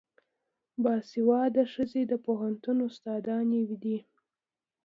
باسواده 0.83 1.63
ښځې 1.73 2.01
د 2.11 2.13
پوهنتون 2.25 2.77
استادانې 2.87 3.61
دي. 3.83 3.97